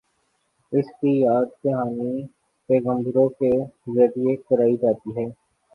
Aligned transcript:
اس 0.71 0.87
کی 0.91 1.11
یاد 1.19 1.45
دہانی 1.63 2.25
پیغمبروں 2.69 3.27
کے 3.39 3.51
ذریعے 3.95 4.35
کرائی 4.39 4.75
جاتی 4.77 5.17
ہے۔ 5.17 5.29